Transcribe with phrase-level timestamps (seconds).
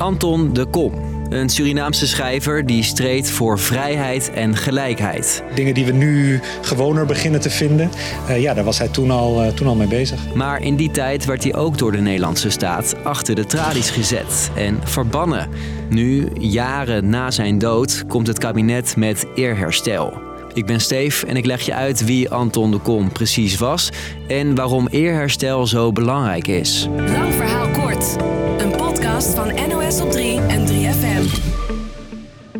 [0.00, 0.92] Anton de Kom,
[1.28, 5.42] een Surinaamse schrijver die streed voor vrijheid en gelijkheid.
[5.54, 7.90] Dingen die we nu gewoner beginnen te vinden,
[8.28, 10.34] uh, ja, daar was hij toen al, uh, toen al mee bezig.
[10.34, 14.50] Maar in die tijd werd hij ook door de Nederlandse staat achter de tralies gezet
[14.56, 15.48] en verbannen.
[15.88, 20.12] Nu, jaren na zijn dood, komt het kabinet met eerherstel.
[20.54, 23.90] Ik ben Steef en ik leg je uit wie Anton de Kom precies was
[24.28, 26.88] en waarom eerherstel zo belangrijk is.
[26.96, 28.16] Lang verhaal kort.
[29.20, 31.42] Podcast van NOS op 3 en 3FM.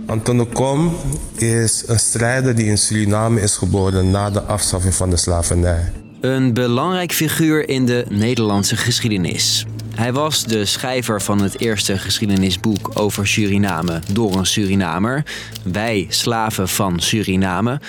[0.06, 0.96] Anton de Kom
[1.36, 5.92] is een strijder die in Suriname is geboren na de afschaffing van de slavernij.
[6.20, 9.66] Een belangrijk figuur in de Nederlandse geschiedenis.
[9.94, 15.24] Hij was de schrijver van het eerste geschiedenisboek over Suriname door een Surinamer.
[15.62, 17.80] Wij, slaven van Suriname.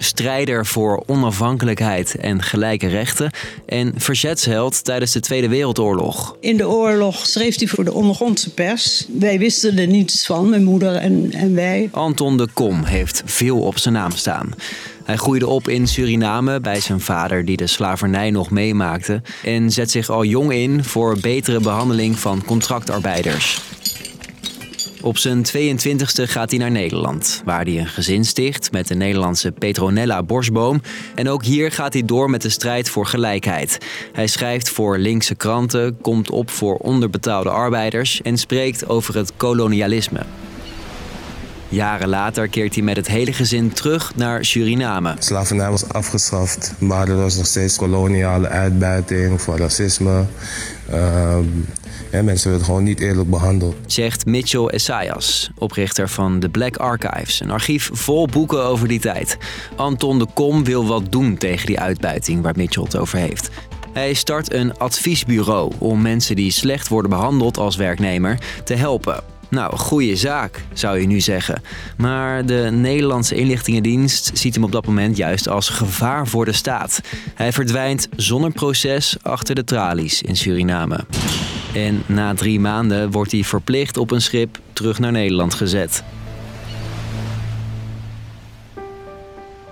[0.00, 3.30] Strijder voor onafhankelijkheid en gelijke rechten.
[3.66, 6.36] En verzetsheld tijdens de Tweede Wereldoorlog.
[6.40, 9.06] In de oorlog schreef hij voor de ondergrondse pers.
[9.18, 11.88] Wij wisten er niets van, mijn moeder en, en wij.
[11.92, 14.54] Anton de Kom heeft veel op zijn naam staan.
[15.04, 19.90] Hij groeide op in Suriname bij zijn vader, die de slavernij nog meemaakte, en zet
[19.90, 23.60] zich al jong in voor betere behandeling van contractarbeiders.
[25.00, 29.52] Op zijn 22e gaat hij naar Nederland, waar hij een gezin sticht met de Nederlandse
[29.52, 30.80] Petronella Borsboom.
[31.14, 33.78] En ook hier gaat hij door met de strijd voor gelijkheid.
[34.12, 40.20] Hij schrijft voor linkse kranten, komt op voor onderbetaalde arbeiders en spreekt over het kolonialisme.
[41.68, 45.14] Jaren later keert hij met het hele gezin terug naar Suriname.
[45.18, 50.24] Slavernij was afgeschaft, maar er was nog steeds koloniale uitbuiting voor racisme.
[50.90, 51.36] Uh,
[52.22, 53.76] mensen werden gewoon niet eerlijk behandeld.
[53.86, 57.40] Zegt Mitchell Essayas, oprichter van The Black Archives.
[57.40, 59.36] Een archief vol boeken over die tijd.
[59.76, 63.50] Anton de Kom wil wat doen tegen die uitbuiting waar Mitchell het over heeft.
[63.92, 69.37] Hij start een adviesbureau om mensen die slecht worden behandeld als werknemer te helpen.
[69.50, 71.62] Nou, goede zaak, zou je nu zeggen.
[71.96, 77.00] Maar de Nederlandse inlichtingendienst ziet hem op dat moment juist als gevaar voor de staat.
[77.34, 81.04] Hij verdwijnt zonder proces achter de tralies in Suriname.
[81.74, 86.02] En na drie maanden wordt hij verplicht op een schip terug naar Nederland gezet.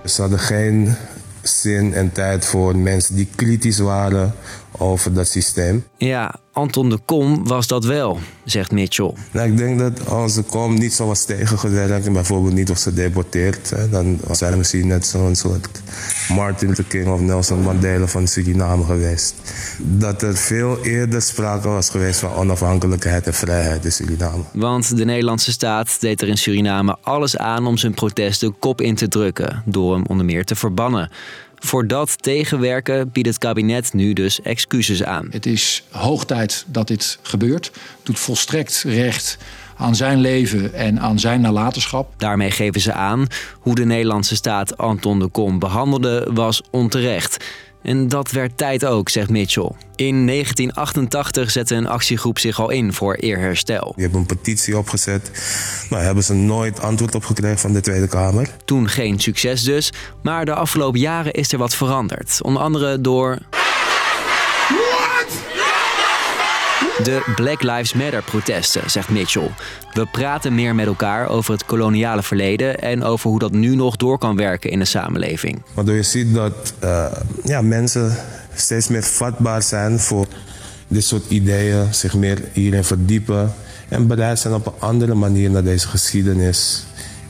[0.05, 0.95] Ze hadden geen
[1.41, 4.33] zin en tijd voor mensen die kritisch waren
[4.77, 5.85] over dat systeem.
[5.97, 9.13] Ja, Anton de Kom was dat wel, zegt Mitchell.
[9.31, 12.83] Nou, ik denk dat als de Kom niet zo was tegengezet en bijvoorbeeld niet was
[12.83, 15.81] gedeporteerd, hè, dan was hij misschien net zo'n soort
[16.29, 19.35] Martin Luther King of Nelson Mandela van Suriname geweest.
[19.77, 24.43] Dat er veel eerder sprake was geweest van onafhankelijkheid en vrijheid in Suriname.
[24.53, 28.95] Want de Nederlandse staat deed er in Suriname alles aan om zijn protesten kop in
[28.95, 31.09] te drukken, door hem onder meer te verbannen.
[31.59, 35.27] Voor dat tegenwerken biedt het kabinet nu dus excuses aan.
[35.29, 37.65] Het is hoog tijd dat dit gebeurt.
[37.65, 37.73] Het
[38.03, 39.37] doet volstrekt recht
[39.77, 42.13] aan zijn leven en aan zijn nalatenschap.
[42.17, 43.27] Daarmee geven ze aan
[43.59, 47.45] hoe de Nederlandse staat Anton de Kom behandelde was onterecht.
[47.87, 49.71] En dat werd tijd ook, zegt Mitchell.
[49.95, 53.91] In 1988 zette een actiegroep zich al in voor eerherstel.
[53.95, 55.31] Die hebben een petitie opgezet.
[55.89, 58.49] Maar hebben ze nooit antwoord op gekregen van de Tweede Kamer.
[58.65, 59.91] Toen geen succes dus.
[60.21, 62.39] Maar de afgelopen jaren is er wat veranderd.
[62.41, 63.37] Onder andere door.
[67.03, 69.51] De Black Lives Matter protesten, zegt Mitchell.
[69.93, 73.95] We praten meer met elkaar over het koloniale verleden en over hoe dat nu nog
[73.95, 75.61] door kan werken in de samenleving.
[75.73, 77.05] Waardoor je ziet dat uh,
[77.43, 78.15] ja, mensen
[78.53, 80.27] steeds meer vatbaar zijn voor
[80.87, 83.53] dit soort ideeën, zich meer hierin verdiepen
[83.89, 86.85] en bereid zijn op een andere manier naar deze geschiedenis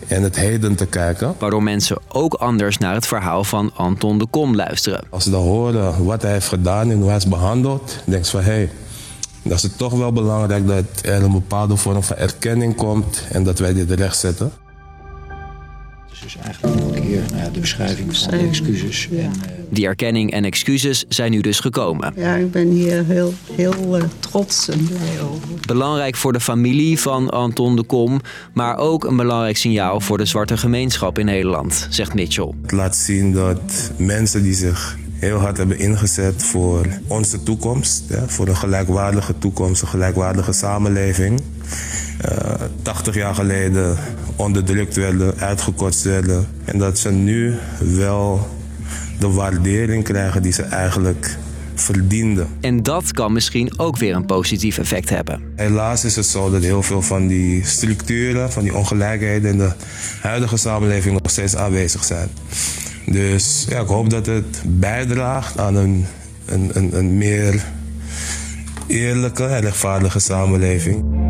[0.08, 1.36] en het heden te kijken.
[1.40, 5.04] Waardoor mensen ook anders naar het verhaal van Anton de Kom luisteren.
[5.10, 8.32] Als ze dan horen wat hij heeft gedaan en hoe hij is behandeld, denk je
[8.32, 8.70] van hé, hey,
[9.48, 13.44] dat is het toch wel belangrijk dat er een bepaalde vorm van erkenning komt en
[13.44, 14.52] dat wij dit rechtzetten.
[16.24, 19.10] Dus eigenlijk nog een keer nou ja, de beschrijving van de excuses.
[19.12, 19.30] En, uh...
[19.70, 22.14] Die erkenning en excuses zijn nu dus gekomen.
[22.16, 25.48] Ja, ik ben hier heel, heel uh, trots en blij over.
[25.68, 28.22] Belangrijk voor de familie van Anton de Kom,
[28.54, 32.52] maar ook een belangrijk signaal voor de zwarte gemeenschap in Nederland, zegt Mitchell.
[32.62, 38.04] Het laat zien dat mensen die zich heel hard hebben ingezet voor onze toekomst.
[38.28, 41.42] voor een gelijkwaardige toekomst, een gelijkwaardige samenleving.
[42.26, 43.98] Uh, eh, 80 jaar geleden
[44.36, 46.48] onderdrukt werden, uitgekotst werden.
[46.66, 48.48] En dat ze nu wel
[49.20, 51.38] de waardering krijgen die ze eigenlijk
[51.76, 52.48] verdienden.
[52.62, 55.42] En dat kan misschien ook weer een positief effect hebben.
[55.56, 59.72] Helaas is het zo dat heel veel van die structuren, van die ongelijkheden in de
[60.22, 62.30] huidige samenleving nog steeds aanwezig zijn.
[63.12, 66.06] Dus ja, ik hoop dat het bijdraagt aan een,
[66.46, 67.66] een, een, een meer
[68.88, 71.27] eerlijke en rechtvaardige samenleving.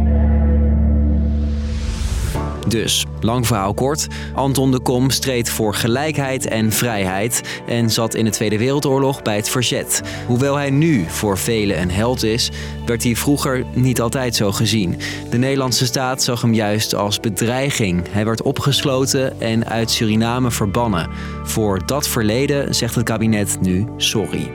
[2.67, 8.25] Dus, lang verhaal kort, Anton de Kom streed voor gelijkheid en vrijheid en zat in
[8.25, 10.01] de Tweede Wereldoorlog bij het verzet.
[10.25, 12.51] Hoewel hij nu voor velen een held is,
[12.85, 14.97] werd hij vroeger niet altijd zo gezien.
[15.29, 18.03] De Nederlandse staat zag hem juist als bedreiging.
[18.09, 21.09] Hij werd opgesloten en uit Suriname verbannen.
[21.43, 24.51] Voor dat verleden zegt het kabinet nu sorry.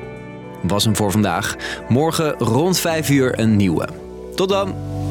[0.63, 1.57] Was hem voor vandaag.
[1.89, 3.89] Morgen rond 5 uur een nieuwe.
[4.35, 5.02] Tot dan!